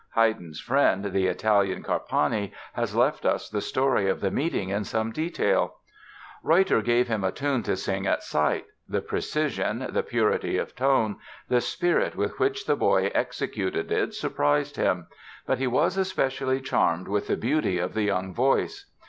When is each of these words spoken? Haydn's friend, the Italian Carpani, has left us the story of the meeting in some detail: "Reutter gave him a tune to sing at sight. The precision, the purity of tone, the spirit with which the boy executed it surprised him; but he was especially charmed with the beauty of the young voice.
Haydn's 0.15 0.59
friend, 0.59 1.05
the 1.05 1.27
Italian 1.27 1.83
Carpani, 1.83 2.51
has 2.73 2.95
left 2.95 3.23
us 3.23 3.49
the 3.51 3.61
story 3.61 4.09
of 4.09 4.19
the 4.19 4.31
meeting 4.31 4.69
in 4.69 4.83
some 4.83 5.11
detail: 5.11 5.75
"Reutter 6.43 6.81
gave 6.83 7.07
him 7.07 7.23
a 7.23 7.31
tune 7.31 7.61
to 7.61 7.77
sing 7.77 8.07
at 8.07 8.23
sight. 8.23 8.65
The 8.89 9.01
precision, 9.03 9.85
the 9.91 10.01
purity 10.01 10.57
of 10.57 10.75
tone, 10.75 11.17
the 11.49 11.61
spirit 11.61 12.15
with 12.15 12.39
which 12.39 12.65
the 12.65 12.75
boy 12.75 13.11
executed 13.13 13.91
it 13.91 14.15
surprised 14.15 14.75
him; 14.75 15.05
but 15.45 15.59
he 15.59 15.67
was 15.67 15.97
especially 15.97 16.61
charmed 16.61 17.07
with 17.07 17.27
the 17.27 17.37
beauty 17.37 17.77
of 17.77 17.93
the 17.93 18.01
young 18.01 18.33
voice. 18.33 18.89